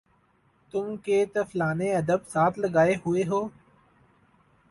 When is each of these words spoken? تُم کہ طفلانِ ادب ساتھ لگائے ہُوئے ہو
تُم 0.73 0.87
کہ 1.03 1.17
طفلانِ 1.33 1.79
ادب 1.99 2.21
ساتھ 2.33 2.55
لگائے 2.63 2.93
ہُوئے 3.05 3.23
ہو 3.29 3.41